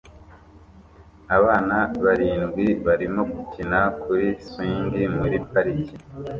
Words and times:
abana 1.37 1.77
barindwi 2.03 2.65
barimo 2.85 3.21
gukina 3.33 3.79
kuri 4.01 4.27
swingi 4.45 5.01
muri 5.17 5.37
parike 5.49 5.95